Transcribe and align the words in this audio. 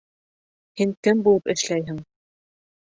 Һин 0.81 0.95
кем 1.09 1.23
булып 1.29 1.55
эшләйһең? 1.57 2.05